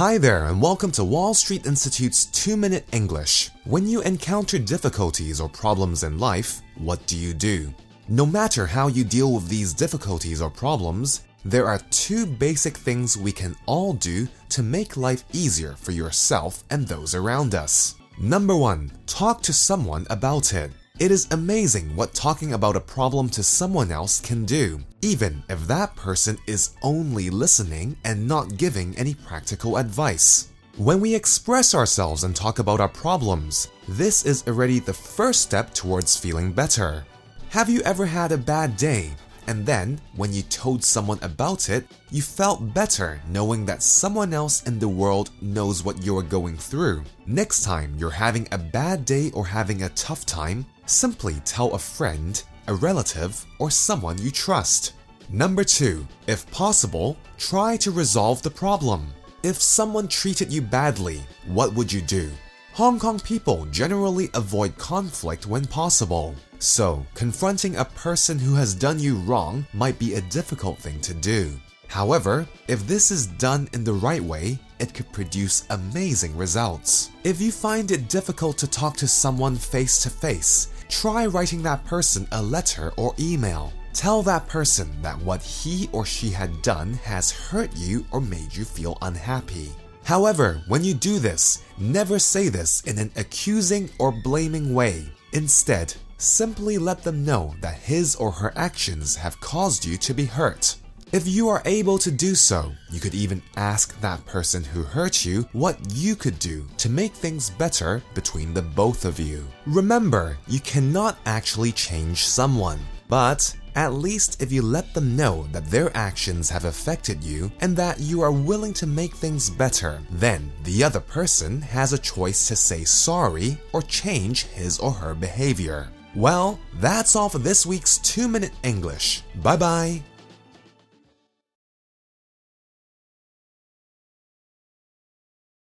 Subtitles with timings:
[0.00, 3.50] Hi there, and welcome to Wall Street Institute's 2 Minute English.
[3.64, 7.70] When you encounter difficulties or problems in life, what do you do?
[8.08, 13.18] No matter how you deal with these difficulties or problems, there are two basic things
[13.18, 17.96] we can all do to make life easier for yourself and those around us.
[18.18, 20.70] Number one, talk to someone about it.
[21.00, 25.66] It is amazing what talking about a problem to someone else can do, even if
[25.66, 30.48] that person is only listening and not giving any practical advice.
[30.76, 35.72] When we express ourselves and talk about our problems, this is already the first step
[35.72, 37.06] towards feeling better.
[37.48, 39.12] Have you ever had a bad day
[39.50, 44.62] and then, when you told someone about it, you felt better knowing that someone else
[44.62, 47.02] in the world knows what you're going through.
[47.26, 51.80] Next time you're having a bad day or having a tough time, simply tell a
[51.80, 54.92] friend, a relative, or someone you trust.
[55.28, 56.06] Number 2.
[56.28, 59.12] If possible, try to resolve the problem.
[59.42, 62.30] If someone treated you badly, what would you do?
[62.74, 66.36] Hong Kong people generally avoid conflict when possible.
[66.60, 71.14] So, confronting a person who has done you wrong might be a difficult thing to
[71.14, 71.58] do.
[71.88, 77.10] However, if this is done in the right way, it could produce amazing results.
[77.24, 81.86] If you find it difficult to talk to someone face to face, try writing that
[81.86, 83.72] person a letter or email.
[83.94, 88.54] Tell that person that what he or she had done has hurt you or made
[88.54, 89.70] you feel unhappy.
[90.04, 95.06] However, when you do this, never say this in an accusing or blaming way.
[95.32, 100.24] Instead, simply let them know that his or her actions have caused you to be
[100.24, 100.76] hurt.
[101.12, 105.24] If you are able to do so, you could even ask that person who hurt
[105.24, 109.44] you what you could do to make things better between the both of you.
[109.66, 115.66] Remember, you cannot actually change someone, but at least if you let them know that
[115.66, 120.50] their actions have affected you and that you are willing to make things better, then
[120.64, 125.88] the other person has a choice to say sorry or change his or her behavior.
[126.14, 129.22] Well, that's all for this week's 2 Minute English.
[129.42, 130.02] Bye bye.